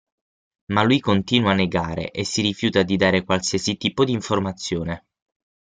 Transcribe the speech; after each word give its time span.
Ma 0.73 0.81
lui 0.81 0.99
continua 0.99 1.51
a 1.51 1.53
negare 1.53 2.09
e 2.09 2.23
si 2.25 2.41
rifiuta 2.41 2.81
di 2.81 2.97
dare 2.97 3.23
qualsiasi 3.23 3.77
tipo 3.77 4.03
di 4.03 4.13
informazione. 4.13 5.05